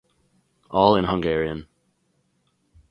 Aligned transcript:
All 0.71 0.95
in 0.95 1.05
Hungarian. 1.05 1.67